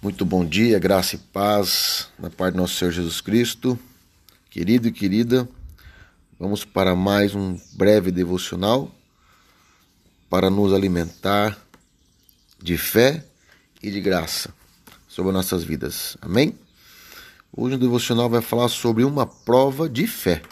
[0.00, 3.76] Muito bom dia, graça e paz na parte do nosso Senhor Jesus Cristo.
[4.48, 5.48] Querido e querida,
[6.38, 8.94] vamos para mais um breve devocional
[10.30, 11.58] para nos alimentar
[12.62, 13.24] de fé
[13.82, 14.54] e de graça
[15.08, 16.16] sobre nossas vidas.
[16.22, 16.56] Amém?
[17.52, 20.42] Hoje o devocional vai falar sobre uma prova de fé.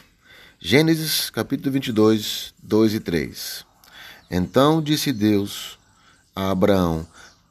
[0.58, 3.64] Gênesis capítulo 22, 2 e 3.
[4.28, 5.78] Então disse Deus
[6.34, 7.06] a Abraão: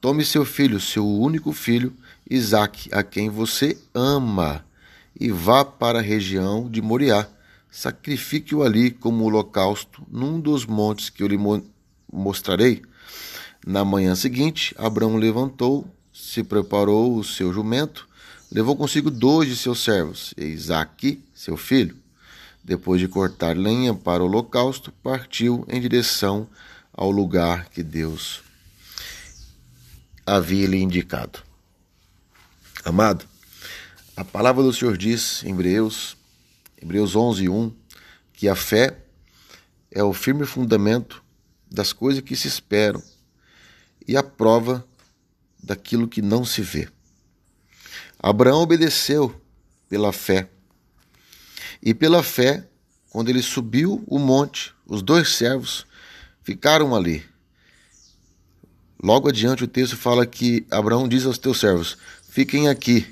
[0.05, 1.91] Tome seu filho, seu único filho,
[2.29, 4.63] Isaque, a quem você ama,
[5.19, 7.27] e vá para a região de Moriá.
[7.71, 11.39] Sacrifique-o ali como holocausto num dos montes que eu lhe
[12.13, 12.83] mostrarei.
[13.65, 18.07] Na manhã seguinte, Abraão levantou, se preparou o seu jumento,
[18.51, 21.97] levou consigo dois de seus servos, e Isaque, seu filho.
[22.63, 26.47] Depois de cortar lenha para o holocausto, partiu em direção
[26.93, 28.44] ao lugar que Deus
[30.25, 31.39] havia lhe indicado.
[32.83, 33.25] Amado,
[34.15, 36.17] a palavra do Senhor diz em Hebreus,
[36.81, 37.75] Hebreus 11, 1,
[38.33, 38.97] que a fé
[39.91, 41.23] é o firme fundamento
[41.69, 43.01] das coisas que se esperam
[44.07, 44.85] e a prova
[45.61, 46.89] daquilo que não se vê.
[48.19, 49.39] Abraão obedeceu
[49.87, 50.49] pela fé.
[51.81, 52.67] E pela fé,
[53.09, 55.85] quando ele subiu o monte, os dois servos
[56.43, 57.23] ficaram ali
[59.05, 61.95] Logo adiante o texto fala que Abraão diz aos teus servos:
[62.27, 63.05] Fiquem aqui,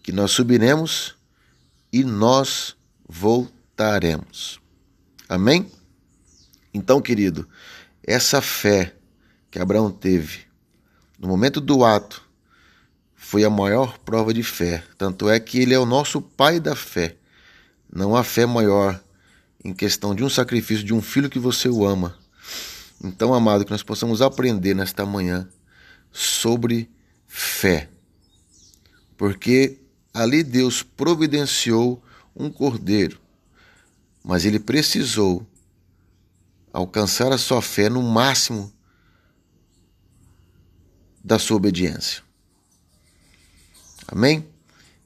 [0.00, 1.16] que nós subiremos
[1.92, 2.76] e nós
[3.08, 4.60] voltaremos.
[5.28, 5.68] Amém?
[6.72, 7.48] Então, querido,
[8.00, 8.94] essa fé
[9.50, 10.42] que Abraão teve
[11.18, 12.22] no momento do ato
[13.16, 14.84] foi a maior prova de fé.
[14.96, 17.16] Tanto é que ele é o nosso pai da fé.
[17.92, 19.02] Não há fé maior
[19.64, 22.21] em questão de um sacrifício de um filho que você o ama
[23.02, 25.48] então, amado, que nós possamos aprender nesta manhã
[26.12, 26.88] sobre
[27.26, 27.90] fé.
[29.16, 29.78] Porque
[30.14, 32.02] ali Deus providenciou
[32.34, 33.20] um cordeiro,
[34.22, 35.44] mas ele precisou
[36.72, 38.72] alcançar a sua fé no máximo
[41.24, 42.22] da sua obediência.
[44.06, 44.46] Amém?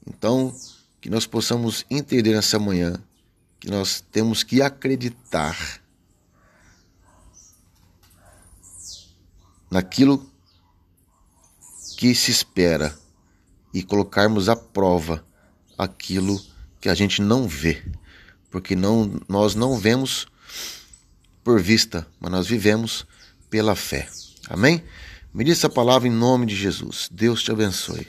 [0.05, 0.55] Então,
[1.01, 3.01] que nós possamos entender nessa manhã
[3.59, 5.81] que nós temos que acreditar
[9.69, 10.29] naquilo
[11.97, 12.97] que se espera
[13.73, 15.25] e colocarmos à prova
[15.77, 16.41] aquilo
[16.79, 17.83] que a gente não vê,
[18.49, 20.27] porque não, nós não vemos
[21.43, 23.05] por vista, mas nós vivemos
[23.49, 24.09] pela fé.
[24.49, 24.83] Amém?
[25.33, 27.09] Me diz essa palavra em nome de Jesus.
[27.11, 28.07] Deus te abençoe.